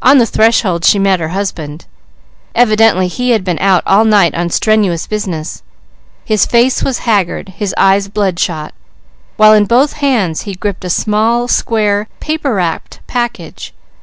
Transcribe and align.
On 0.00 0.16
the 0.16 0.24
threshold 0.24 0.82
she 0.82 0.98
met 0.98 1.20
her 1.20 1.28
husband. 1.36 1.84
Evidently 2.54 3.06
he 3.06 3.32
had 3.32 3.44
been 3.44 3.58
out 3.58 3.82
all 3.86 4.06
night 4.06 4.34
on 4.34 4.48
strenuous 4.48 5.06
business. 5.06 5.62
His 6.24 6.46
face 6.46 6.82
was 6.82 7.00
haggard, 7.00 7.50
his 7.50 7.74
eyes 7.76 8.08
bloodshot, 8.08 8.72
while 9.36 9.52
in 9.52 9.66
both 9.66 9.92
hands 10.00 10.44
he 10.48 10.54
gripped 10.54 10.86
a 10.86 10.88
small, 10.88 11.48
square 11.48 12.08
paper 12.18 12.54
wrapped 12.54 13.00
package. 13.06 13.74